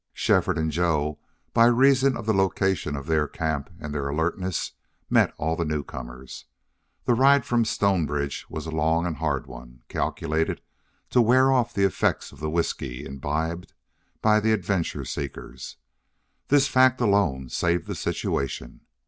[0.13, 1.19] Shefford and Joe,
[1.53, 4.71] by reason of the location of their camp and their alertness,
[5.11, 6.45] met all the new comers.
[7.05, 10.59] The ride from Stonebridge was a long and hard one, calculated
[11.11, 13.73] to wear off the effects of the whisky imbibed
[14.23, 15.77] by the adventure seekers.
[16.47, 18.81] This fact alone saved the situation.